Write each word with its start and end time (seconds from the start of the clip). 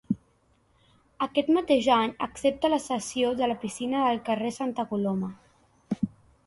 Aquest 1.25 1.51
mateix 1.57 1.89
any 1.97 2.13
accepta 2.29 2.73
la 2.75 2.81
cessió 2.87 3.35
de 3.43 3.51
la 3.53 3.59
piscina 3.67 4.03
del 4.09 4.25
carrer 4.31 4.55
Santa 4.61 4.89
Coloma. 4.95 5.33